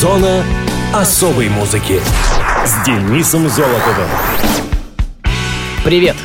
Зона 0.00 0.42
особой 0.94 1.50
музыки 1.50 2.00
с 2.64 2.86
Денисом 2.86 3.50
Золотовым. 3.50 4.08
Привет! 5.84 6.16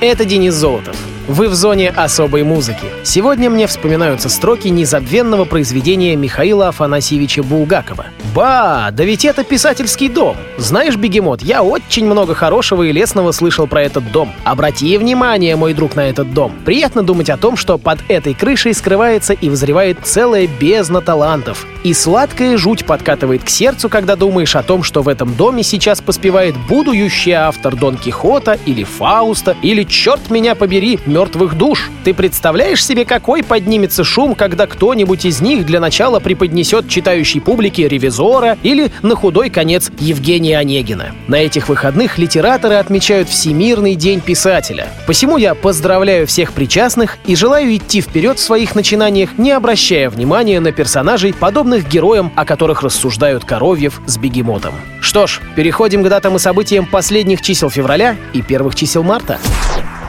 Это 0.00 0.24
Денис 0.24 0.54
Золотов. 0.54 0.96
Вы 1.28 1.50
в 1.50 1.54
зоне 1.54 1.90
особой 1.90 2.42
музыки. 2.42 2.86
Сегодня 3.04 3.50
мне 3.50 3.66
вспоминаются 3.66 4.30
строки 4.30 4.68
незабвенного 4.68 5.44
произведения 5.44 6.16
Михаила 6.16 6.68
Афанасьевича 6.68 7.42
Булгакова. 7.42 8.06
Ба, 8.34 8.88
да 8.92 9.04
ведь 9.04 9.26
это 9.26 9.44
писательский 9.44 10.08
дом. 10.08 10.38
Знаешь, 10.56 10.96
Бегемот, 10.96 11.42
я 11.42 11.62
очень 11.62 12.06
много 12.06 12.34
хорошего 12.34 12.84
и 12.84 12.92
лестного 12.92 13.32
слышал 13.32 13.66
про 13.66 13.82
этот 13.82 14.10
дом. 14.10 14.32
Обрати 14.44 14.96
внимание, 14.96 15.54
мой 15.56 15.74
друг, 15.74 15.96
на 15.96 16.08
этот 16.08 16.32
дом. 16.32 16.52
Приятно 16.64 17.02
думать 17.02 17.28
о 17.28 17.36
том, 17.36 17.58
что 17.58 17.76
под 17.76 17.98
этой 18.08 18.32
крышей 18.32 18.72
скрывается 18.72 19.34
и 19.34 19.50
взревает 19.50 19.98
целая 20.04 20.46
бездна 20.46 21.02
талантов. 21.02 21.66
И 21.84 21.92
сладкая 21.92 22.56
жуть 22.56 22.86
подкатывает 22.86 23.44
к 23.44 23.48
сердцу, 23.50 23.88
когда 23.88 24.16
думаешь 24.16 24.56
о 24.56 24.62
том, 24.62 24.82
что 24.82 25.02
в 25.02 25.08
этом 25.08 25.34
доме 25.34 25.62
сейчас 25.62 26.00
поспевает 26.00 26.54
будущий 26.68 27.32
автор 27.32 27.76
Дон 27.76 27.96
Кихота 27.96 28.58
или 28.66 28.84
Фауста, 28.84 29.56
или, 29.62 29.84
черт 29.84 30.30
меня 30.30 30.54
побери, 30.54 30.98
мертвых 31.18 31.58
душ. 31.58 31.90
Ты 32.04 32.14
представляешь 32.14 32.84
себе, 32.84 33.04
какой 33.04 33.42
поднимется 33.42 34.04
шум, 34.04 34.36
когда 34.36 34.68
кто-нибудь 34.68 35.24
из 35.24 35.40
них 35.40 35.66
для 35.66 35.80
начала 35.80 36.20
преподнесет 36.20 36.88
читающей 36.88 37.40
публике 37.40 37.88
«Ревизора» 37.88 38.56
или, 38.62 38.92
на 39.02 39.16
худой 39.16 39.50
конец, 39.50 39.90
Евгения 39.98 40.56
Онегина. 40.56 41.06
На 41.26 41.36
этих 41.36 41.68
выходных 41.68 42.18
литераторы 42.18 42.76
отмечают 42.76 43.28
Всемирный 43.28 43.96
день 43.96 44.20
писателя. 44.20 44.86
Посему 45.08 45.38
я 45.38 45.56
поздравляю 45.56 46.24
всех 46.28 46.52
причастных 46.52 47.18
и 47.26 47.34
желаю 47.34 47.76
идти 47.76 48.00
вперед 48.00 48.38
в 48.38 48.42
своих 48.42 48.76
начинаниях, 48.76 49.38
не 49.38 49.50
обращая 49.50 50.10
внимания 50.10 50.60
на 50.60 50.70
персонажей, 50.70 51.34
подобных 51.34 51.88
героям, 51.88 52.32
о 52.36 52.44
которых 52.44 52.82
рассуждают 52.82 53.44
Коровьев 53.44 54.00
с 54.06 54.16
Бегемотом. 54.18 54.74
Что 55.00 55.26
ж, 55.26 55.40
переходим 55.56 56.04
к 56.04 56.08
датам 56.08 56.36
и 56.36 56.38
событиям 56.38 56.86
последних 56.86 57.42
чисел 57.42 57.70
февраля 57.70 58.14
и 58.32 58.40
первых 58.40 58.76
чисел 58.76 59.02
марта. 59.02 59.40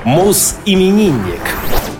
Муз-именинник. 0.09 1.39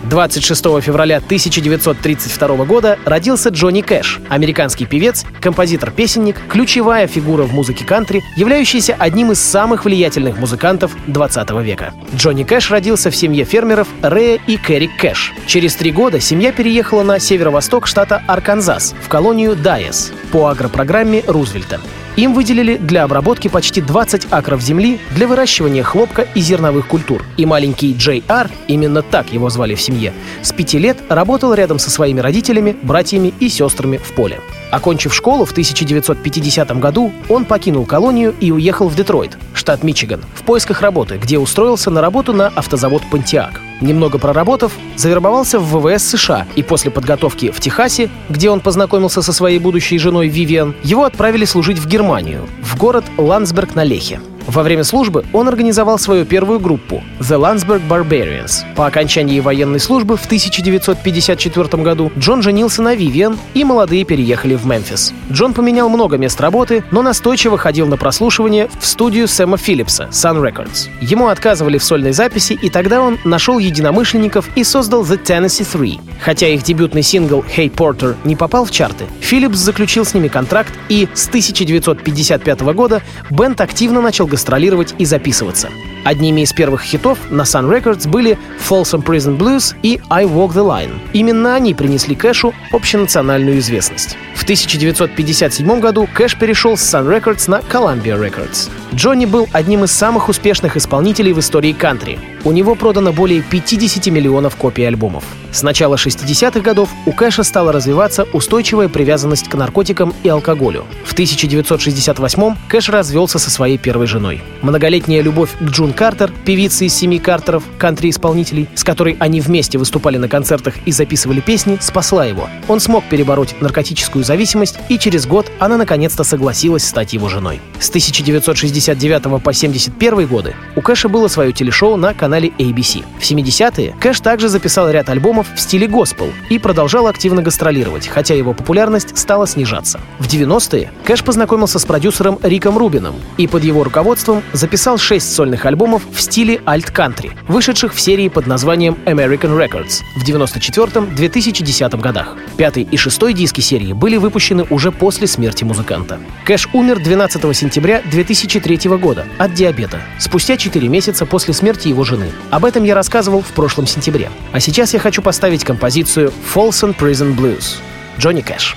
26 0.02 0.82
февраля 0.82 1.18
1932 1.18 2.64
года 2.64 2.98
родился 3.04 3.50
Джонни 3.50 3.82
Кэш, 3.82 4.18
американский 4.28 4.84
певец, 4.84 5.24
композитор-песенник, 5.40 6.36
ключевая 6.48 7.06
фигура 7.06 7.44
в 7.44 7.52
музыке 7.52 7.84
кантри, 7.84 8.24
являющийся 8.34 8.96
одним 8.98 9.30
из 9.30 9.38
самых 9.38 9.84
влиятельных 9.84 10.38
музыкантов 10.38 10.96
20 11.06 11.50
века. 11.62 11.94
Джонни 12.12 12.42
Кэш 12.42 12.72
родился 12.72 13.12
в 13.12 13.16
семье 13.16 13.44
фермеров 13.44 13.86
Рэя 14.02 14.40
и 14.44 14.56
Кэрри 14.56 14.88
Кэш. 14.88 15.32
Через 15.46 15.76
три 15.76 15.92
года 15.92 16.18
семья 16.18 16.50
переехала 16.50 17.04
на 17.04 17.20
северо-восток 17.20 17.86
штата 17.86 18.24
Арканзас, 18.26 18.92
в 19.00 19.08
колонию 19.08 19.54
Дайес, 19.54 20.10
по 20.32 20.48
агропрограмме 20.48 21.22
Рузвельта. 21.28 21.80
Им 22.20 22.34
выделили 22.34 22.76
для 22.76 23.04
обработки 23.04 23.48
почти 23.48 23.80
20 23.80 24.26
акров 24.30 24.60
земли 24.60 25.00
для 25.14 25.26
выращивания 25.26 25.82
хлопка 25.82 26.28
и 26.34 26.40
зерновых 26.40 26.86
культур. 26.86 27.24
И 27.38 27.46
маленький 27.46 27.94
Джей 27.94 28.22
Ар, 28.28 28.50
именно 28.68 29.00
так 29.00 29.32
его 29.32 29.48
звали 29.48 29.74
в 29.74 29.80
семье, 29.80 30.12
с 30.42 30.52
пяти 30.52 30.78
лет 30.78 30.98
работал 31.08 31.54
рядом 31.54 31.78
со 31.78 31.90
своими 31.90 32.20
родителями, 32.20 32.76
братьями 32.82 33.32
и 33.40 33.48
сестрами 33.48 33.96
в 33.96 34.12
поле. 34.12 34.38
Окончив 34.70 35.14
школу 35.14 35.46
в 35.46 35.52
1950 35.52 36.78
году, 36.78 37.10
он 37.30 37.46
покинул 37.46 37.86
колонию 37.86 38.34
и 38.38 38.52
уехал 38.52 38.88
в 38.88 38.94
Детройт, 38.94 39.38
штат 39.70 39.84
Мичиган, 39.84 40.20
в 40.34 40.42
поисках 40.42 40.82
работы, 40.82 41.16
где 41.16 41.38
устроился 41.38 41.90
на 41.90 42.00
работу 42.00 42.32
на 42.32 42.48
автозавод 42.48 43.02
«Понтиак». 43.08 43.60
Немного 43.80 44.18
проработав, 44.18 44.72
завербовался 44.96 45.60
в 45.60 45.78
ВВС 45.78 46.02
США 46.08 46.48
и 46.56 46.64
после 46.64 46.90
подготовки 46.90 47.52
в 47.52 47.60
Техасе, 47.60 48.10
где 48.28 48.50
он 48.50 48.58
познакомился 48.58 49.22
со 49.22 49.32
своей 49.32 49.60
будущей 49.60 49.98
женой 49.98 50.26
Вивиан, 50.26 50.74
его 50.82 51.04
отправили 51.04 51.44
служить 51.44 51.78
в 51.78 51.86
Германию, 51.86 52.48
в 52.64 52.76
город 52.76 53.04
Ландсберг 53.16 53.76
на 53.76 53.84
Лехе. 53.84 54.20
Во 54.46 54.62
время 54.62 54.84
службы 54.84 55.24
он 55.32 55.48
организовал 55.48 55.98
свою 55.98 56.24
первую 56.24 56.60
группу 56.60 57.02
The 57.20 57.38
Landsberg 57.38 57.82
Barbarians. 57.88 58.64
По 58.74 58.86
окончании 58.86 59.40
военной 59.40 59.80
службы 59.80 60.16
в 60.16 60.24
1954 60.24 61.82
году 61.82 62.10
Джон 62.18 62.42
женился 62.42 62.82
на 62.82 62.94
Вивиан, 62.94 63.38
и 63.54 63.64
молодые 63.64 64.04
переехали 64.04 64.54
в 64.54 64.66
Мемфис. 64.66 65.12
Джон 65.30 65.52
поменял 65.52 65.88
много 65.88 66.16
мест 66.16 66.40
работы, 66.40 66.84
но 66.90 67.02
настойчиво 67.02 67.58
ходил 67.58 67.86
на 67.86 67.96
прослушивание 67.96 68.68
в 68.80 68.86
студию 68.86 69.28
Сэма 69.28 69.56
Филлипса 69.56 70.08
Sun 70.10 70.42
Records. 70.42 70.88
Ему 71.00 71.28
отказывали 71.28 71.78
в 71.78 71.84
сольной 71.84 72.12
записи, 72.12 72.54
и 72.54 72.70
тогда 72.70 73.02
он 73.02 73.18
нашел 73.24 73.58
единомышленников 73.58 74.48
и 74.56 74.64
создал 74.64 75.02
The 75.02 75.22
Tennessee 75.22 75.66
Three. 75.66 76.00
Хотя 76.20 76.48
их 76.48 76.62
дебютный 76.62 77.02
сингл 77.02 77.44
Hey 77.56 77.70
Porter 77.72 78.16
не 78.24 78.36
попал 78.36 78.64
в 78.64 78.70
чарты, 78.70 79.04
Филлипс 79.20 79.58
заключил 79.58 80.04
с 80.04 80.14
ними 80.14 80.28
контракт, 80.28 80.72
и 80.88 81.08
с 81.14 81.28
1955 81.28 82.60
года 82.60 83.02
бенд 83.30 83.60
активно 83.60 84.00
начал 84.00 84.26
гастролировать 84.30 84.94
и 84.98 85.04
записываться. 85.04 85.70
Одними 86.04 86.42
из 86.42 86.52
первых 86.52 86.82
хитов 86.82 87.18
на 87.30 87.42
Sun 87.42 87.70
Records 87.70 88.08
были 88.08 88.38
Folsom 88.68 89.04
Prison 89.04 89.36
Blues 89.36 89.74
и 89.82 90.00
I 90.08 90.24
Walk 90.24 90.52
the 90.52 90.64
Line. 90.66 90.92
Именно 91.12 91.54
они 91.54 91.74
принесли 91.74 92.14
Кэшу 92.14 92.54
общенациональную 92.72 93.58
известность. 93.58 94.16
В 94.34 94.42
1957 94.42 95.80
году 95.80 96.08
Кэш 96.12 96.36
перешел 96.38 96.76
с 96.76 96.94
Sun 96.94 97.06
Records 97.06 97.50
на 97.50 97.56
Columbia 97.56 98.18
Records. 98.18 98.70
Джонни 98.94 99.26
был 99.26 99.48
одним 99.52 99.84
из 99.84 99.92
самых 99.92 100.28
успешных 100.28 100.76
исполнителей 100.76 101.32
в 101.32 101.38
истории 101.38 101.72
кантри. 101.72 102.18
У 102.42 102.52
него 102.52 102.74
продано 102.74 103.12
более 103.12 103.42
50 103.42 104.06
миллионов 104.06 104.56
копий 104.56 104.84
альбомов. 104.84 105.24
С 105.52 105.62
начала 105.62 105.96
60-х 105.96 106.60
годов 106.60 106.88
у 107.06 107.12
Кэша 107.12 107.42
стала 107.42 107.70
развиваться 107.70 108.26
устойчивая 108.32 108.88
привязанность 108.88 109.48
к 109.48 109.54
наркотикам 109.54 110.14
и 110.22 110.28
алкоголю. 110.28 110.86
В 111.04 111.14
1968-м 111.14 112.56
Кэш 112.68 112.88
развелся 112.88 113.38
со 113.38 113.50
своей 113.50 113.78
первой 113.78 114.06
женой. 114.06 114.42
Многолетняя 114.62 115.22
любовь 115.22 115.50
к 115.58 115.62
Джун 115.64 115.89
Картер, 115.92 116.32
певице 116.44 116.86
из 116.86 116.94
семи 116.94 117.18
Картеров, 117.18 117.64
кантри-исполнителей, 117.78 118.68
с 118.74 118.84
которой 118.84 119.16
они 119.18 119.40
вместе 119.40 119.78
выступали 119.78 120.16
на 120.16 120.28
концертах 120.28 120.74
и 120.86 120.92
записывали 120.92 121.40
песни, 121.40 121.78
спасла 121.80 122.24
его. 122.24 122.48
Он 122.68 122.80
смог 122.80 123.04
перебороть 123.04 123.54
наркотическую 123.60 124.24
зависимость, 124.24 124.78
и 124.88 124.98
через 124.98 125.26
год 125.26 125.50
она 125.58 125.76
наконец-то 125.76 126.24
согласилась 126.24 126.86
стать 126.86 127.12
его 127.12 127.28
женой. 127.28 127.60
С 127.80 127.88
1969 127.88 129.42
по 129.42 129.52
71 129.52 130.26
годы 130.26 130.54
у 130.76 130.80
Кэша 130.80 131.08
было 131.08 131.28
свое 131.28 131.52
телешоу 131.52 131.96
на 131.96 132.14
канале 132.14 132.50
ABC. 132.58 133.04
В 133.18 133.22
70-е 133.22 133.94
Кэш 134.00 134.20
также 134.20 134.48
записал 134.48 134.90
ряд 134.90 135.08
альбомов 135.08 135.46
в 135.54 135.60
стиле 135.60 135.86
госпел 135.86 136.28
и 136.48 136.58
продолжал 136.58 137.06
активно 137.06 137.42
гастролировать, 137.42 138.06
хотя 138.06 138.34
его 138.34 138.52
популярность 138.52 139.18
стала 139.18 139.46
снижаться. 139.46 140.00
В 140.18 140.26
90-е 140.26 140.92
Кэш 141.04 141.24
познакомился 141.24 141.78
с 141.78 141.84
продюсером 141.84 142.38
Риком 142.42 142.78
Рубином 142.78 143.16
и 143.36 143.46
под 143.46 143.64
его 143.64 143.82
руководством 143.82 144.42
записал 144.52 144.98
шесть 144.98 145.34
сольных 145.34 145.66
альбомов 145.66 145.79
в 145.80 146.20
стиле 146.20 146.60
альт-кантри, 146.66 147.32
вышедших 147.48 147.94
в 147.94 148.00
серии 148.00 148.28
под 148.28 148.46
названием 148.46 148.98
American 149.06 149.56
Records 149.56 150.02
в 150.14 150.28
94-2010 150.28 152.00
годах. 152.00 152.36
Пятый 152.58 152.82
и 152.82 152.96
шестой 152.98 153.32
диски 153.32 153.62
серии 153.62 153.94
были 153.94 154.18
выпущены 154.18 154.66
уже 154.68 154.92
после 154.92 155.26
смерти 155.26 155.64
музыканта. 155.64 156.20
Кэш 156.44 156.68
умер 156.74 157.02
12 157.02 157.56
сентября 157.56 158.02
2003 158.10 158.90
года 158.98 159.26
от 159.38 159.54
диабета, 159.54 160.02
спустя 160.18 160.58
4 160.58 160.86
месяца 160.86 161.24
после 161.24 161.54
смерти 161.54 161.88
его 161.88 162.04
жены. 162.04 162.30
Об 162.50 162.66
этом 162.66 162.84
я 162.84 162.94
рассказывал 162.94 163.40
в 163.40 163.48
прошлом 163.52 163.86
сентябре. 163.86 164.28
А 164.52 164.60
сейчас 164.60 164.92
я 164.92 165.00
хочу 165.00 165.22
поставить 165.22 165.64
композицию 165.64 166.30
Folsom 166.54 166.94
Prison 166.94 167.34
Blues. 167.34 167.76
Джонни 168.18 168.42
Кэш. 168.42 168.76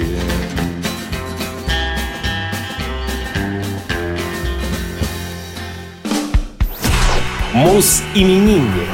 Мус-именинник. 7.53 8.87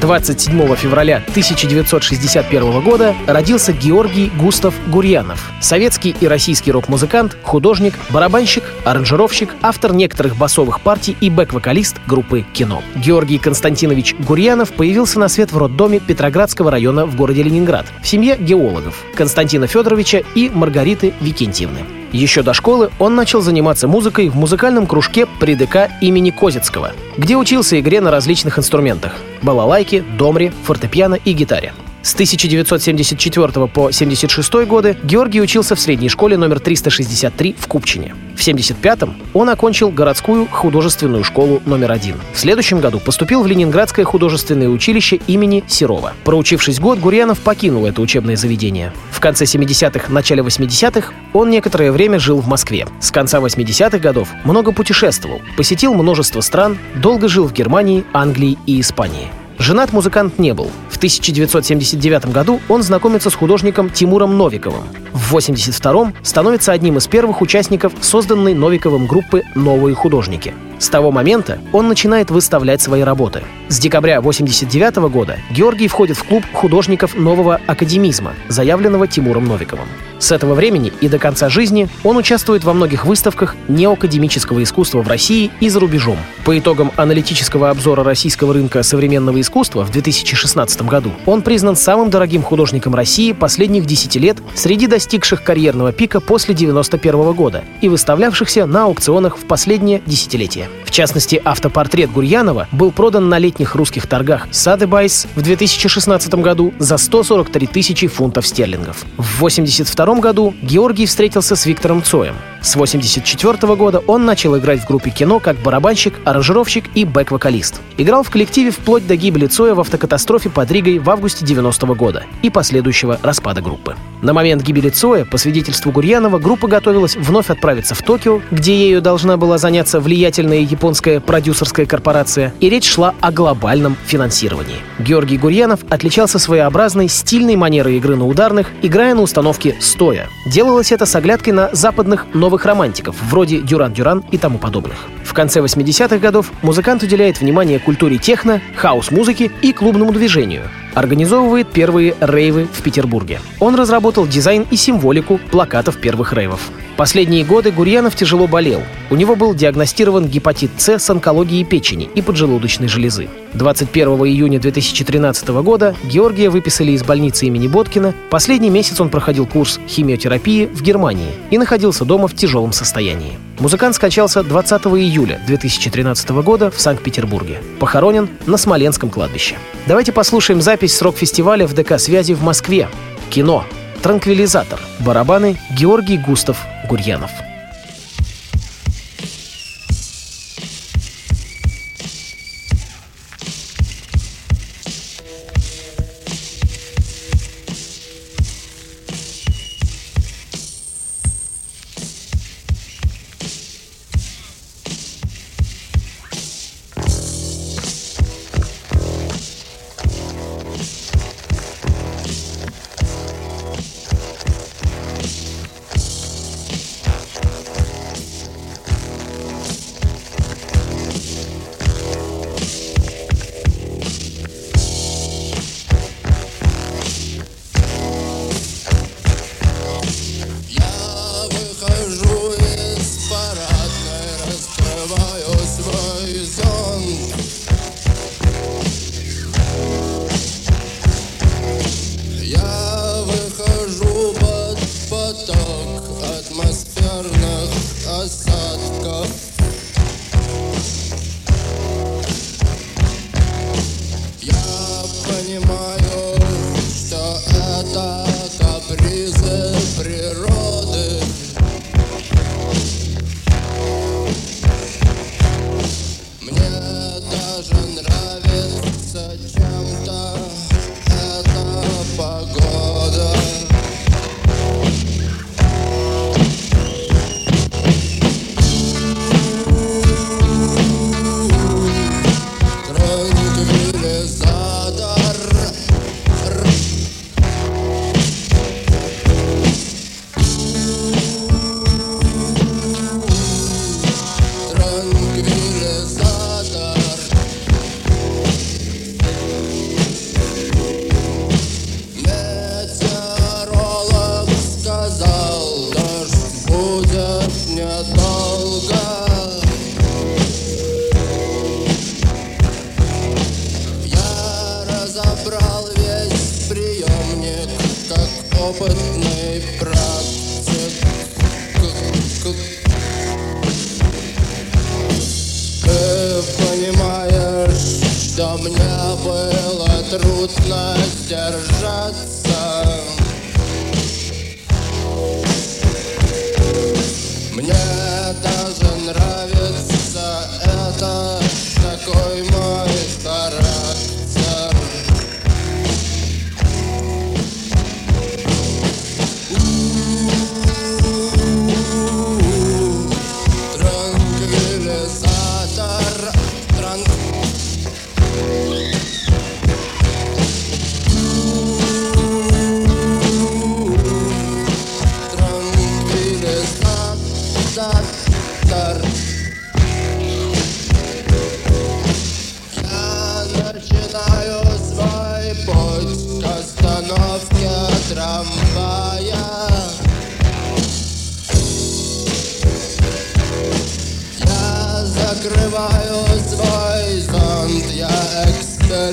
27 0.00 0.76
февраля 0.76 1.16
1961 1.16 2.80
года 2.82 3.16
родился 3.26 3.72
Георгий 3.72 4.30
Густав 4.38 4.74
Гурьянов. 4.86 5.50
Советский 5.60 6.14
и 6.20 6.28
российский 6.28 6.70
рок-музыкант, 6.70 7.36
художник, 7.42 7.94
барабанщик, 8.10 8.62
аранжировщик, 8.84 9.56
автор 9.60 9.92
некоторых 9.92 10.36
басовых 10.36 10.80
партий 10.80 11.16
и 11.20 11.30
бэк-вокалист 11.30 11.96
группы 12.06 12.44
«Кино». 12.52 12.82
Георгий 12.94 13.38
Константинович 13.38 14.14
Гурьянов 14.20 14.72
появился 14.72 15.18
на 15.18 15.28
свет 15.28 15.50
в 15.50 15.58
роддоме 15.58 15.98
Петроградского 15.98 16.70
района 16.70 17.06
в 17.06 17.16
городе 17.16 17.42
Ленинград 17.42 17.86
в 18.00 18.06
семье 18.06 18.36
геологов 18.38 19.04
Константина 19.16 19.66
Федоровича 19.66 20.22
и 20.36 20.48
Маргариты 20.48 21.12
Викентьевны. 21.20 21.99
Еще 22.12 22.42
до 22.42 22.54
школы 22.54 22.90
он 22.98 23.14
начал 23.14 23.40
заниматься 23.40 23.86
музыкой 23.86 24.28
в 24.28 24.36
музыкальном 24.36 24.86
кружке 24.86 25.26
при 25.38 25.54
ДК 25.54 25.90
имени 26.00 26.30
Козицкого, 26.30 26.92
где 27.16 27.36
учился 27.36 27.78
игре 27.78 28.00
на 28.00 28.10
различных 28.10 28.58
инструментах– 28.58 29.14
балалайке, 29.42 30.02
домре, 30.18 30.52
фортепиано 30.64 31.14
и 31.14 31.32
гитаре. 31.32 31.72
С 32.02 32.14
1974 32.14 33.48
по 33.66 33.86
1976 33.88 34.66
годы 34.66 34.96
Георгий 35.02 35.42
учился 35.42 35.74
в 35.74 35.80
средней 35.80 36.08
школе 36.08 36.38
номер 36.38 36.58
363 36.58 37.56
в 37.58 37.66
Купчине. 37.66 38.14
В 38.34 38.40
1975-м 38.40 39.16
он 39.34 39.50
окончил 39.50 39.90
городскую 39.90 40.46
художественную 40.46 41.24
школу 41.24 41.60
номер 41.66 41.92
один. 41.92 42.16
В 42.32 42.38
следующем 42.38 42.80
году 42.80 43.00
поступил 43.00 43.42
в 43.42 43.46
Ленинградское 43.46 44.06
художественное 44.06 44.68
училище 44.68 45.20
имени 45.26 45.62
Серова. 45.68 46.14
Проучившись 46.24 46.80
год, 46.80 46.98
Гурьянов 46.98 47.40
покинул 47.40 47.84
это 47.84 48.00
учебное 48.00 48.36
заведение. 48.36 48.94
В 49.10 49.20
конце 49.20 49.44
70-х, 49.44 50.10
начале 50.10 50.42
80-х 50.42 51.12
он 51.34 51.50
некоторое 51.50 51.92
время 51.92 52.18
жил 52.18 52.40
в 52.40 52.48
Москве. 52.48 52.86
С 53.00 53.10
конца 53.10 53.40
80-х 53.40 53.98
годов 53.98 54.30
много 54.44 54.72
путешествовал, 54.72 55.42
посетил 55.58 55.92
множество 55.92 56.40
стран, 56.40 56.78
долго 56.96 57.28
жил 57.28 57.46
в 57.46 57.52
Германии, 57.52 58.04
Англии 58.14 58.56
и 58.66 58.80
Испании. 58.80 59.30
Женат 59.60 59.92
музыкант 59.92 60.38
не 60.38 60.54
был. 60.54 60.70
В 61.00 61.02
1979 61.02 62.26
году 62.26 62.60
он 62.68 62.82
знакомится 62.82 63.30
с 63.30 63.34
художником 63.34 63.88
Тимуром 63.88 64.36
Новиковым. 64.36 64.82
В 65.14 65.34
1982 65.34 66.12
становится 66.22 66.72
одним 66.72 66.98
из 66.98 67.06
первых 67.06 67.40
участников 67.40 67.94
созданной 68.02 68.52
Новиковым 68.52 69.06
группы 69.06 69.42
«Новые 69.54 69.94
художники». 69.94 70.52
С 70.80 70.88
того 70.88 71.10
момента 71.10 71.58
он 71.72 71.88
начинает 71.88 72.30
выставлять 72.30 72.80
свои 72.80 73.02
работы. 73.02 73.42
С 73.68 73.78
декабря 73.78 74.18
1989 74.18 75.12
года 75.12 75.38
Георгий 75.50 75.88
входит 75.88 76.16
в 76.16 76.24
клуб 76.24 76.42
художников 76.54 77.14
нового 77.14 77.60
академизма, 77.66 78.34
заявленного 78.48 79.06
Тимуром 79.06 79.44
Новиковым. 79.44 79.86
С 80.18 80.32
этого 80.32 80.54
времени 80.54 80.90
и 81.00 81.08
до 81.08 81.18
конца 81.18 81.50
жизни 81.50 81.88
он 82.02 82.16
участвует 82.16 82.64
во 82.64 82.72
многих 82.72 83.04
выставках 83.04 83.56
неоакадемического 83.68 84.62
искусства 84.62 85.02
в 85.02 85.08
России 85.08 85.50
и 85.60 85.68
за 85.68 85.80
рубежом. 85.80 86.16
По 86.44 86.58
итогам 86.58 86.92
аналитического 86.96 87.68
обзора 87.68 88.02
российского 88.02 88.54
рынка 88.54 88.82
современного 88.82 89.40
искусства 89.40 89.84
в 89.84 89.90
2016 89.90 90.80
году 90.90 91.12
он 91.24 91.40
признан 91.40 91.76
самым 91.76 92.10
дорогим 92.10 92.42
художником 92.42 92.94
России 92.94 93.32
последних 93.32 93.86
10 93.86 94.16
лет 94.16 94.36
среди 94.54 94.86
достигших 94.86 95.42
карьерного 95.42 95.92
пика 95.92 96.20
после 96.20 96.54
1991 96.54 97.32
года 97.32 97.64
и 97.80 97.88
выставлявшихся 97.88 98.66
на 98.66 98.84
аукционах 98.84 99.38
в 99.38 99.46
последнее 99.46 100.02
десятилетие. 100.04 100.68
В 100.84 100.90
частности, 100.90 101.40
автопортрет 101.44 102.10
Гурьянова 102.10 102.68
был 102.72 102.90
продан 102.90 103.28
на 103.28 103.38
летних 103.38 103.74
русских 103.74 104.06
торгах 104.06 104.48
Садебайс 104.50 105.26
в 105.34 105.40
2016 105.40 106.34
году 106.34 106.74
за 106.78 106.98
143 106.98 107.66
тысячи 107.68 108.08
фунтов 108.08 108.46
стерлингов. 108.46 109.04
В 109.16 109.36
1982 109.36 110.14
году 110.20 110.54
Георгий 110.60 111.06
встретился 111.06 111.56
с 111.56 111.64
Виктором 111.64 112.02
Цоем. 112.02 112.34
С 112.62 112.74
1984 112.74 113.74
года 113.74 114.02
он 114.06 114.26
начал 114.26 114.56
играть 114.58 114.80
в 114.80 114.86
группе 114.86 115.10
кино 115.10 115.40
как 115.40 115.56
барабанщик, 115.56 116.14
аранжировщик 116.24 116.84
и 116.94 117.06
бэк-вокалист. 117.06 117.80
Играл 117.96 118.22
в 118.22 118.30
коллективе 118.30 118.70
вплоть 118.70 119.06
до 119.06 119.16
гибели 119.16 119.46
Цоя 119.46 119.74
в 119.74 119.80
автокатастрофе 119.80 120.50
под 120.50 120.70
Ригой 120.70 120.98
в 120.98 121.08
августе 121.08 121.46
90 121.46 121.86
года 121.94 122.24
и 122.42 122.50
последующего 122.50 123.18
распада 123.22 123.62
группы. 123.62 123.96
На 124.20 124.34
момент 124.34 124.62
гибели 124.62 124.90
Цоя, 124.90 125.24
по 125.24 125.38
свидетельству 125.38 125.90
Гурьянова, 125.90 126.38
группа 126.38 126.68
готовилась 126.68 127.16
вновь 127.16 127.48
отправиться 127.48 127.94
в 127.94 128.02
Токио, 128.02 128.42
где 128.50 128.76
ею 128.76 129.00
должна 129.00 129.38
была 129.38 129.56
заняться 129.56 129.98
влиятельная 129.98 130.60
японская 130.60 131.20
продюсерская 131.20 131.86
корпорация, 131.86 132.52
и 132.60 132.68
речь 132.68 132.88
шла 132.88 133.14
о 133.20 133.32
глобальном 133.32 133.96
финансировании. 134.04 134.76
Георгий 134.98 135.38
Гурьянов 135.38 135.80
отличался 135.88 136.38
своеобразной 136.38 137.08
стильной 137.08 137.56
манерой 137.56 137.96
игры 137.96 138.16
на 138.16 138.26
ударных, 138.26 138.68
играя 138.82 139.14
на 139.14 139.22
установке 139.22 139.76
стоя. 139.80 140.28
Делалось 140.46 140.92
это 140.92 141.06
с 141.06 141.16
оглядкой 141.16 141.54
на 141.54 141.70
западных 141.72 142.26
новых 142.50 142.66
романтиков, 142.66 143.14
вроде 143.30 143.60
Дюран-Дюран 143.60 144.24
и 144.32 144.36
тому 144.36 144.58
подобных. 144.58 145.06
В 145.30 145.32
конце 145.32 145.60
80-х 145.60 146.18
годов 146.18 146.50
музыкант 146.60 147.04
уделяет 147.04 147.40
внимание 147.40 147.78
культуре 147.78 148.18
техно, 148.18 148.60
хаос-музыки 148.74 149.52
и 149.62 149.72
клубному 149.72 150.10
движению, 150.10 150.64
организовывает 150.92 151.70
первые 151.70 152.16
рейвы 152.20 152.66
в 152.66 152.82
Петербурге. 152.82 153.38
Он 153.60 153.76
разработал 153.76 154.26
дизайн 154.26 154.66
и 154.72 154.74
символику 154.74 155.38
плакатов 155.52 155.98
первых 155.98 156.32
рейвов. 156.32 156.60
Последние 156.96 157.44
годы 157.44 157.70
Гурьянов 157.70 158.14
тяжело 158.16 158.46
болел. 158.46 158.82
У 159.08 159.16
него 159.16 159.34
был 159.36 159.54
диагностирован 159.54 160.26
гепатит 160.26 160.72
С 160.76 160.98
с 160.98 161.08
онкологией 161.08 161.64
печени 161.64 162.10
и 162.14 162.20
поджелудочной 162.20 162.88
железы. 162.88 163.28
21 163.54 164.08
июня 164.26 164.60
2013 164.60 165.48
года 165.48 165.94
Георгия 166.04 166.50
выписали 166.50 166.90
из 166.92 167.02
больницы 167.02 167.46
имени 167.46 167.68
Боткина. 167.68 168.14
Последний 168.28 168.68
месяц 168.68 169.00
он 169.00 169.08
проходил 169.08 169.46
курс 169.46 169.80
химиотерапии 169.88 170.66
в 170.66 170.82
Германии 170.82 171.30
и 171.50 171.56
находился 171.56 172.04
дома 172.04 172.28
в 172.28 172.34
тяжелом 172.34 172.72
состоянии. 172.72 173.38
Музыкант 173.58 173.94
скончался 173.94 174.42
20 174.42 174.84
июля 175.20 175.40
2013 175.46 176.30
года 176.30 176.70
в 176.70 176.80
Санкт-Петербурге. 176.80 177.62
Похоронен 177.78 178.28
на 178.46 178.56
Смоленском 178.56 179.10
кладбище. 179.10 179.56
Давайте 179.86 180.12
послушаем 180.12 180.60
запись 180.60 180.96
с 180.96 181.02
рок-фестиваля 181.02 181.66
в 181.66 181.74
ДК 181.74 181.98
«Связи» 181.98 182.32
в 182.32 182.42
Москве. 182.42 182.88
Кино. 183.28 183.64
Транквилизатор. 184.02 184.80
Барабаны 185.00 185.58
Георгий 185.76 186.16
Густав 186.16 186.64
Гурьянов. 186.88 187.30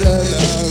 la 0.07 0.23
la 0.23 0.66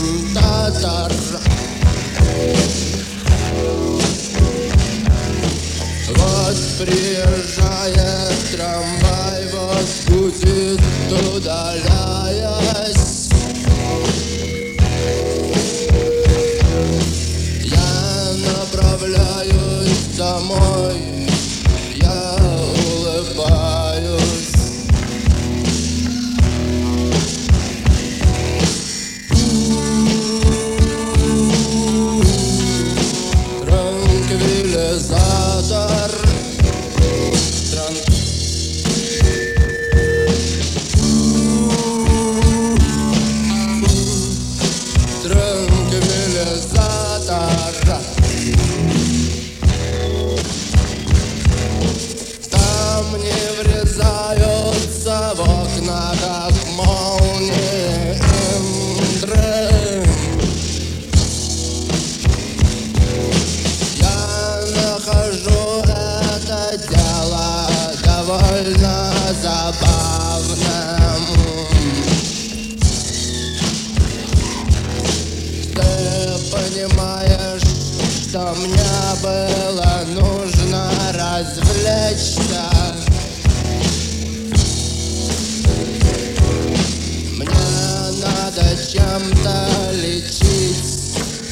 чем-то 88.97 89.93
лечить 89.93 90.81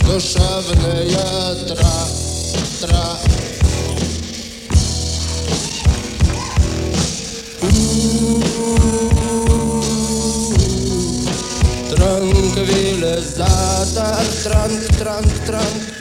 душевные 0.02 1.18
тра... 1.66 1.94
тра... 2.80 3.18
Транквилизатор, 11.90 14.24
транк, 14.42 14.82
транк, 14.98 15.32
транк 15.46 15.93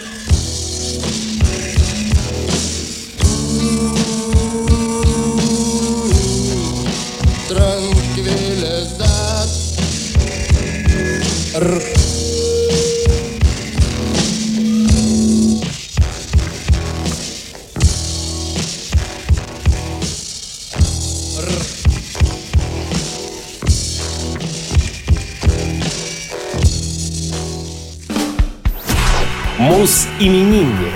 Мус-именинник. 29.83 30.93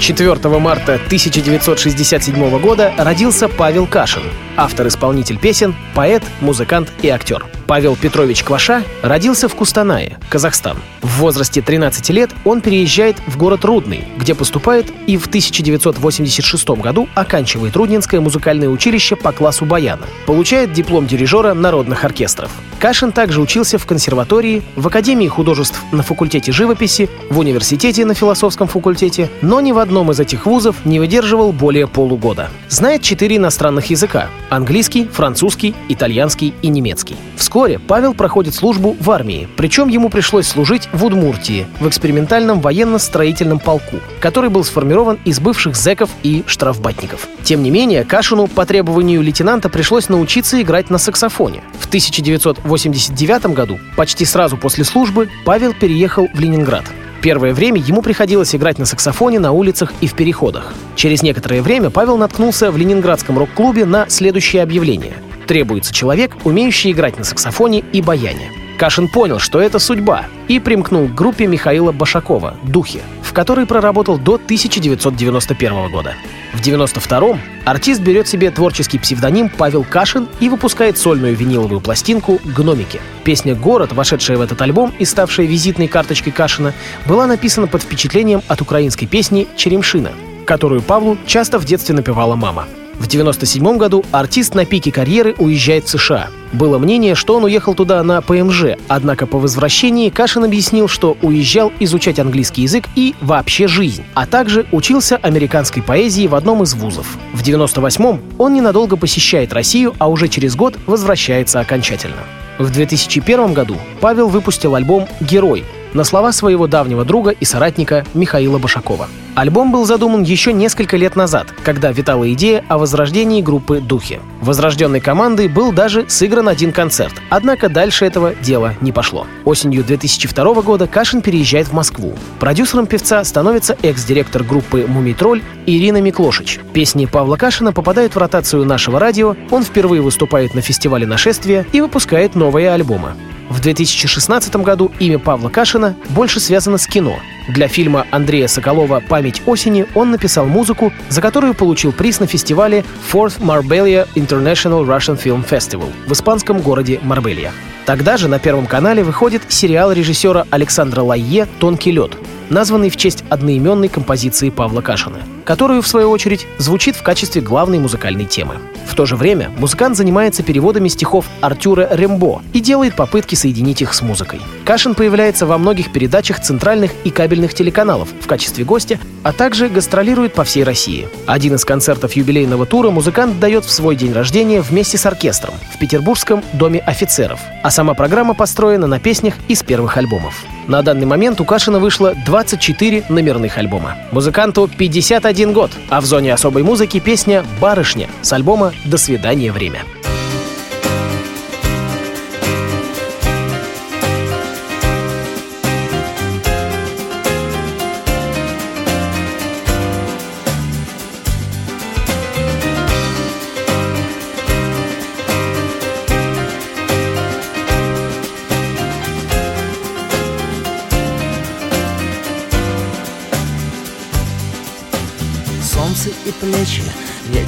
4 0.00 0.58
марта 0.58 0.94
1967 0.94 2.58
года 2.58 2.90
родился 2.96 3.50
Павел 3.50 3.86
Кашин, 3.86 4.22
автор-исполнитель 4.56 5.38
песен, 5.38 5.74
поэт, 5.94 6.22
музыкант 6.40 6.90
и 7.02 7.10
актер. 7.10 7.44
Павел 7.66 7.96
Петрович 7.96 8.42
Кваша 8.42 8.82
родился 9.02 9.48
в 9.48 9.54
Кустанае, 9.54 10.18
Казахстан. 10.28 10.76
В 11.02 11.20
возрасте 11.20 11.62
13 11.62 12.10
лет 12.10 12.30
он 12.44 12.60
переезжает 12.60 13.16
в 13.26 13.36
город 13.36 13.64
Рудный, 13.64 14.04
где 14.16 14.34
поступает 14.34 14.92
и 15.06 15.16
в 15.16 15.26
1986 15.26 16.68
году 16.70 17.08
оканчивает 17.14 17.76
Рудненское 17.76 18.20
музыкальное 18.20 18.68
училище 18.68 19.16
по 19.16 19.32
классу 19.32 19.64
баяна. 19.64 20.06
Получает 20.26 20.72
диплом 20.72 21.06
дирижера 21.06 21.54
народных 21.54 22.04
оркестров. 22.04 22.50
Кашин 22.78 23.12
также 23.12 23.40
учился 23.40 23.78
в 23.78 23.86
консерватории, 23.86 24.62
в 24.76 24.86
Академии 24.86 25.26
художеств 25.28 25.80
на 25.92 26.02
факультете 26.02 26.52
живописи, 26.52 27.08
в 27.30 27.38
университете 27.38 28.04
на 28.04 28.14
философском 28.14 28.68
факультете, 28.68 29.30
но 29.40 29.60
ни 29.60 29.72
в 29.72 29.78
одном 29.78 30.10
из 30.10 30.20
этих 30.20 30.44
вузов 30.44 30.84
не 30.84 30.98
выдерживал 30.98 31.52
более 31.52 31.86
полугода. 31.86 32.50
Знает 32.68 33.00
четыре 33.00 33.36
иностранных 33.36 33.86
языка– 33.86 34.28
английский, 34.50 35.08
французский, 35.10 35.74
итальянский 35.88 36.52
и 36.60 36.68
немецкий. 36.68 37.16
Вскоре 37.44 37.78
Павел 37.78 38.14
проходит 38.14 38.54
службу 38.54 38.96
в 38.98 39.10
армии, 39.10 39.50
причем 39.58 39.88
ему 39.88 40.08
пришлось 40.08 40.46
служить 40.46 40.88
в 40.94 41.04
Удмуртии, 41.04 41.66
в 41.78 41.86
экспериментальном 41.86 42.62
военно-строительном 42.62 43.58
полку, 43.58 43.96
который 44.18 44.48
был 44.48 44.64
сформирован 44.64 45.18
из 45.26 45.40
бывших 45.40 45.76
зэков 45.76 46.08
и 46.22 46.42
штрафбатников. 46.46 47.28
Тем 47.42 47.62
не 47.62 47.70
менее, 47.70 48.04
Кашину 48.04 48.46
по 48.46 48.64
требованию 48.64 49.20
лейтенанта 49.20 49.68
пришлось 49.68 50.08
научиться 50.08 50.62
играть 50.62 50.88
на 50.88 50.96
саксофоне. 50.96 51.62
В 51.78 51.86
1989 51.86 53.46
году, 53.48 53.78
почти 53.94 54.24
сразу 54.24 54.56
после 54.56 54.84
службы, 54.84 55.28
Павел 55.44 55.74
переехал 55.74 56.26
в 56.32 56.40
Ленинград. 56.40 56.84
Первое 57.20 57.52
время 57.52 57.78
ему 57.78 58.00
приходилось 58.00 58.54
играть 58.54 58.78
на 58.78 58.86
саксофоне 58.86 59.38
на 59.38 59.52
улицах 59.52 59.92
и 60.00 60.06
в 60.06 60.14
переходах. 60.14 60.72
Через 60.96 61.22
некоторое 61.22 61.60
время 61.60 61.90
Павел 61.90 62.16
наткнулся 62.16 62.70
в 62.70 62.78
ленинградском 62.78 63.38
рок-клубе 63.38 63.84
на 63.84 64.08
следующее 64.08 64.62
объявление. 64.62 65.16
Требуется 65.46 65.92
человек, 65.92 66.36
умеющий 66.44 66.92
играть 66.92 67.18
на 67.18 67.24
саксофоне 67.24 67.84
и 67.92 68.00
баяне. 68.00 68.50
Кашин 68.78 69.08
понял, 69.08 69.38
что 69.38 69.60
это 69.60 69.78
судьба, 69.78 70.26
и 70.48 70.58
примкнул 70.58 71.06
к 71.06 71.14
группе 71.14 71.46
Михаила 71.46 71.92
Башакова 71.92 72.56
«Духи», 72.64 73.00
в 73.22 73.32
которой 73.32 73.66
проработал 73.66 74.18
до 74.18 74.34
1991 74.34 75.90
года. 75.90 76.14
В 76.52 76.60
1992-м 76.60 77.40
артист 77.64 78.00
берет 78.00 78.28
себе 78.28 78.50
творческий 78.50 78.98
псевдоним 78.98 79.48
Павел 79.48 79.84
Кашин 79.84 80.28
и 80.40 80.48
выпускает 80.48 80.98
сольную 80.98 81.36
виниловую 81.36 81.80
пластинку 81.80 82.40
«Гномики». 82.44 83.00
Песня 83.24 83.54
«Город», 83.54 83.92
вошедшая 83.92 84.38
в 84.38 84.40
этот 84.40 84.60
альбом 84.60 84.92
и 84.98 85.04
ставшая 85.04 85.46
визитной 85.46 85.88
карточкой 85.88 86.32
Кашина, 86.32 86.74
была 87.06 87.26
написана 87.26 87.66
под 87.66 87.82
впечатлением 87.82 88.42
от 88.48 88.60
украинской 88.60 89.06
песни 89.06 89.46
«Черемшина», 89.56 90.12
которую 90.46 90.82
Павлу 90.82 91.16
часто 91.26 91.58
в 91.58 91.64
детстве 91.64 91.94
напевала 91.94 92.34
мама. 92.34 92.66
В 92.94 93.06
1997 93.06 93.76
году 93.76 94.04
артист 94.12 94.54
на 94.54 94.64
пике 94.64 94.92
карьеры 94.92 95.34
уезжает 95.38 95.84
в 95.84 95.90
США. 95.90 96.28
Было 96.52 96.78
мнение, 96.78 97.16
что 97.16 97.36
он 97.36 97.44
уехал 97.44 97.74
туда 97.74 98.02
на 98.04 98.20
ПМЖ, 98.20 98.76
однако 98.86 99.26
по 99.26 99.38
возвращении 99.38 100.10
Кашин 100.10 100.44
объяснил, 100.44 100.86
что 100.86 101.16
уезжал 101.20 101.72
изучать 101.80 102.20
английский 102.20 102.62
язык 102.62 102.84
и 102.94 103.14
вообще 103.20 103.66
жизнь, 103.66 104.04
а 104.14 104.26
также 104.26 104.66
учился 104.70 105.16
американской 105.16 105.82
поэзии 105.82 106.28
в 106.28 106.34
одном 106.36 106.62
из 106.62 106.74
вузов. 106.74 107.18
В 107.32 107.42
1998 107.42 108.20
он 108.38 108.54
ненадолго 108.54 108.96
посещает 108.96 109.52
Россию, 109.52 109.94
а 109.98 110.08
уже 110.08 110.28
через 110.28 110.54
год 110.54 110.76
возвращается 110.86 111.58
окончательно. 111.58 112.22
В 112.58 112.70
2001 112.70 113.52
году 113.52 113.76
Павел 114.00 114.28
выпустил 114.28 114.76
альбом 114.76 115.08
«Герой», 115.20 115.64
на 115.94 116.04
слова 116.04 116.32
своего 116.32 116.66
давнего 116.66 117.04
друга 117.04 117.30
и 117.30 117.44
соратника 117.44 118.04
Михаила 118.12 118.58
Башакова. 118.58 119.08
Альбом 119.34 119.72
был 119.72 119.84
задуман 119.84 120.22
еще 120.22 120.52
несколько 120.52 120.96
лет 120.96 121.16
назад, 121.16 121.48
когда 121.64 121.90
витала 121.90 122.32
идея 122.34 122.64
о 122.68 122.78
возрождении 122.78 123.42
группы 123.42 123.80
«Духи». 123.80 124.20
Возрожденной 124.40 125.00
командой 125.00 125.48
был 125.48 125.72
даже 125.72 126.08
сыгран 126.08 126.48
один 126.48 126.70
концерт, 126.70 127.14
однако 127.30 127.68
дальше 127.68 128.04
этого 128.04 128.34
дела 128.36 128.74
не 128.80 128.92
пошло. 128.92 129.26
Осенью 129.44 129.82
2002 129.82 130.62
года 130.62 130.86
Кашин 130.86 131.20
переезжает 131.20 131.66
в 131.66 131.72
Москву. 131.72 132.14
Продюсером 132.38 132.86
певца 132.86 133.24
становится 133.24 133.76
экс-директор 133.82 134.44
группы 134.44 134.86
«Мумитроль» 134.86 135.42
Ирина 135.66 136.00
Миклошич. 136.00 136.60
Песни 136.72 137.06
Павла 137.06 137.36
Кашина 137.36 137.72
попадают 137.72 138.14
в 138.14 138.18
ротацию 138.18 138.64
нашего 138.64 139.00
радио, 139.00 139.34
он 139.50 139.64
впервые 139.64 140.00
выступает 140.00 140.54
на 140.54 140.60
фестивале 140.60 141.06
«Нашествия» 141.06 141.66
и 141.72 141.80
выпускает 141.80 142.36
новые 142.36 142.70
альбомы. 142.70 143.14
В 143.48 143.60
2016 143.60 144.56
году 144.56 144.90
имя 144.98 145.18
Павла 145.18 145.48
Кашина 145.48 145.96
больше 146.10 146.40
связано 146.40 146.78
с 146.78 146.86
кино. 146.86 147.18
Для 147.48 147.68
фильма 147.68 148.06
Андрея 148.10 148.48
Соколова 148.48 149.02
«Память 149.06 149.42
осени» 149.44 149.86
он 149.94 150.10
написал 150.10 150.46
музыку, 150.46 150.92
за 151.10 151.20
которую 151.20 151.54
получил 151.54 151.92
приз 151.92 152.20
на 152.20 152.26
фестивале 152.26 152.84
Fourth 153.12 153.38
Marbella 153.40 154.08
International 154.14 154.84
Russian 154.84 155.22
Film 155.22 155.46
Festival 155.46 155.92
в 156.06 156.12
испанском 156.12 156.60
городе 156.60 157.00
Марбелья. 157.02 157.52
Тогда 157.84 158.16
же 158.16 158.28
на 158.28 158.38
Первом 158.38 158.66
канале 158.66 159.04
выходит 159.04 159.42
сериал 159.48 159.92
режиссера 159.92 160.46
Александра 160.50 161.02
Лайе 161.02 161.46
«Тонкий 161.60 161.92
лед», 161.92 162.16
названный 162.48 162.88
в 162.88 162.96
честь 162.96 163.24
одноименной 163.28 163.88
композиции 163.88 164.48
Павла 164.48 164.80
Кашина, 164.80 165.18
которую, 165.44 165.82
в 165.82 165.88
свою 165.88 166.10
очередь, 166.10 166.46
звучит 166.58 166.96
в 166.96 167.02
качестве 167.02 167.42
главной 167.42 167.78
музыкальной 167.78 168.24
темы. 168.24 168.56
В 168.86 168.94
то 168.94 169.06
же 169.06 169.16
время 169.16 169.50
музыкант 169.58 169.96
занимается 169.96 170.42
переводами 170.42 170.88
стихов 170.88 171.26
Артюра 171.40 171.88
Рембо 171.90 172.42
и 172.52 172.60
делает 172.60 172.94
попытки 172.94 173.34
соединить 173.34 173.82
их 173.82 173.94
с 173.94 174.02
музыкой. 174.02 174.40
Кашин 174.64 174.94
появляется 174.94 175.46
во 175.46 175.58
многих 175.58 175.92
передачах 175.92 176.40
центральных 176.40 176.92
и 177.04 177.10
кабельных 177.10 177.54
телеканалов 177.54 178.08
в 178.20 178.26
качестве 178.26 178.64
гостя, 178.64 178.98
а 179.22 179.32
также 179.32 179.68
гастролирует 179.68 180.34
по 180.34 180.44
всей 180.44 180.64
России. 180.64 181.08
Один 181.26 181.54
из 181.54 181.64
концертов 181.64 182.12
юбилейного 182.12 182.66
тура 182.66 182.90
музыкант 182.90 183.40
дает 183.40 183.64
в 183.64 183.70
свой 183.70 183.96
день 183.96 184.12
рождения 184.12 184.60
вместе 184.60 184.98
с 184.98 185.06
оркестром 185.06 185.54
в 185.72 185.78
Петербургском 185.78 186.42
Доме 186.52 186.80
офицеров, 186.80 187.40
а 187.62 187.70
сама 187.70 187.94
программа 187.94 188.34
построена 188.34 188.86
на 188.86 189.00
песнях 189.00 189.34
из 189.48 189.62
первых 189.62 189.96
альбомов. 189.96 190.44
На 190.66 190.82
данный 190.82 191.04
момент 191.04 191.40
у 191.40 191.44
Кашина 191.44 191.78
вышло 191.78 192.14
24 192.24 193.04
номерных 193.10 193.58
альбома. 193.58 193.96
Музыканту 194.12 194.68
51 194.68 195.33
год, 195.52 195.70
а 195.88 196.00
в 196.00 196.04
зоне 196.04 196.32
особой 196.32 196.62
музыки 196.62 197.00
песня 197.00 197.44
«Барышня» 197.60 198.08
с 198.22 198.32
альбома 198.32 198.72
«До 198.84 198.96
свидания, 198.98 199.50
время». 199.52 199.84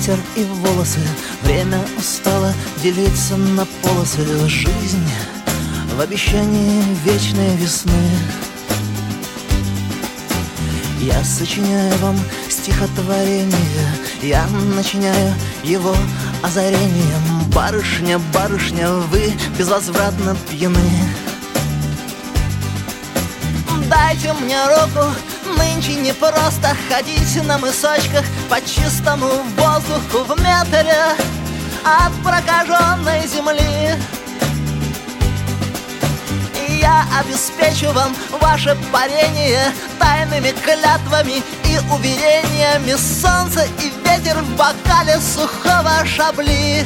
Ветер 0.06 0.18
и 0.36 0.44
волосы. 0.44 1.00
Время 1.42 1.80
устало 1.98 2.52
делиться 2.82 3.36
на 3.36 3.66
полосы. 3.82 4.24
Жизнь 4.46 5.10
в 5.94 6.00
обещании 6.00 6.82
вечной 7.04 7.56
весны. 7.56 7.92
Я 11.00 11.22
сочиняю 11.24 11.96
вам 11.98 12.18
стихотворение. 12.48 13.50
Я 14.22 14.46
начиняю 14.76 15.34
его 15.62 15.94
озарением. 16.42 17.50
Барышня, 17.52 18.18
барышня, 18.32 18.90
вы 18.90 19.32
безвозвратно 19.58 20.36
пьяны. 20.50 20.90
Дайте 23.88 24.32
мне 24.34 24.58
руку, 24.66 25.06
Нынче 25.56 25.94
не 25.94 26.12
просто 26.12 26.76
ходить 26.88 27.44
на 27.44 27.58
мысочках 27.58 28.24
По 28.48 28.60
чистому 28.60 29.28
воздуху 29.56 30.24
в 30.24 30.42
метре 30.42 30.94
От 31.84 32.12
прокаженной 32.22 33.26
земли. 33.26 33.94
И 36.68 36.80
я 36.80 37.04
обеспечу 37.18 37.92
вам 37.92 38.14
ваше 38.40 38.76
парение 38.92 39.72
Тайными 39.98 40.52
клятвами 40.64 41.42
и 41.64 41.78
уверениями. 41.92 42.96
Солнце 42.96 43.66
и 43.80 43.92
ветер 44.08 44.42
в 44.42 44.56
бокале 44.56 45.20
сухого 45.20 46.04
шабли 46.04 46.84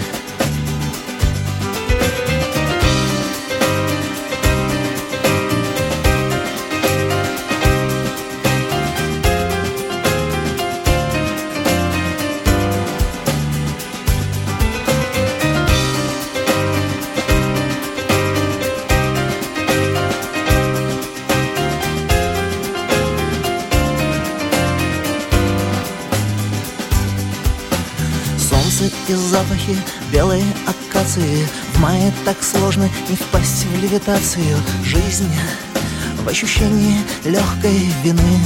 белой 30.12 30.44
акации. 30.66 31.46
В 31.74 31.80
мае 31.80 32.12
так 32.24 32.42
сложно 32.42 32.88
не 33.08 33.16
впасть 33.16 33.64
в 33.64 33.82
левитацию. 33.82 34.56
Жизнь 34.84 35.30
в 36.22 36.28
ощущении 36.28 36.98
легкой 37.24 37.90
вины. 38.02 38.38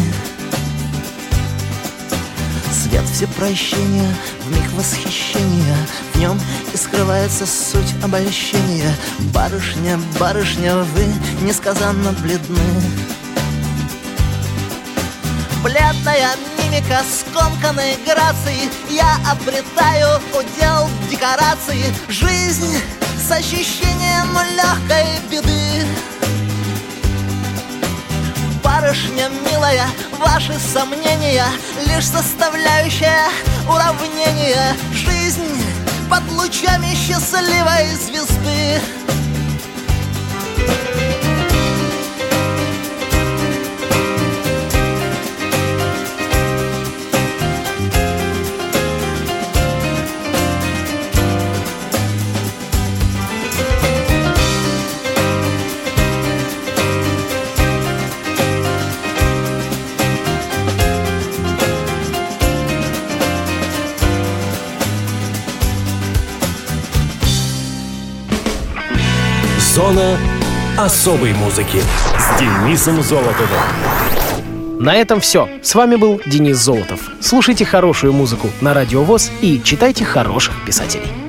Свет 2.73 3.05
всепрощения, 3.13 4.15
в 4.45 4.51
миг 4.51 4.71
восхищения 4.73 5.77
В 6.13 6.19
нем 6.19 6.39
и 6.73 6.77
скрывается 6.77 7.47
суть 7.47 7.95
обольщения. 8.03 8.95
Барышня, 9.33 9.99
барышня, 10.19 10.77
вы 10.77 11.07
несказанно 11.47 12.13
бледны 12.13 12.59
Бледная 15.65 16.29
мимика 16.59 17.01
скомканной 17.11 17.97
грацией 18.05 18.69
Я 18.91 19.17
обретаю 19.33 20.21
удел 20.35 20.91
декорации. 21.11 21.87
Жизнь 22.07 22.79
с 23.19 23.31
ощущением 23.31 24.37
легкой 24.55 25.07
беды. 25.31 25.87
Барышня 28.63 29.31
милая, 29.51 29.87
ваши 30.19 30.53
сомнения 30.59 31.47
Лишь 31.87 32.09
составляющая 32.09 33.31
уравнение. 33.67 34.77
Жизнь 34.93 35.65
под 36.11 36.31
лучами 36.31 36.95
счастливой 36.95 37.89
звезды 37.97 38.83
особой 70.85 71.33
музыки 71.33 71.83
с 72.19 72.39
Денисом 72.39 73.03
Золотовым. 73.03 73.49
На 74.79 74.95
этом 74.95 75.19
все. 75.19 75.49
С 75.63 75.75
вами 75.75 75.97
был 75.97 76.21
Денис 76.27 76.59
Золотов. 76.59 77.01
Слушайте 77.21 77.65
хорошую 77.65 78.13
музыку 78.13 78.51
на 78.61 78.75
Радио 78.75 79.03
ВОЗ 79.03 79.31
и 79.41 79.63
читайте 79.65 80.05
хороших 80.05 80.53
писателей. 80.67 81.24